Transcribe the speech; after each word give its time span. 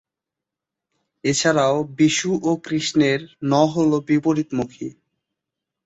এছাড়াও, 1.23 1.75
বিষ্ণু 1.97 2.33
ও 2.43 2.51
কৃষ্ণের 2.65 3.19
'ন' 3.41 3.69
হল 3.73 3.91
বিপরীতমুখী। 4.07 4.87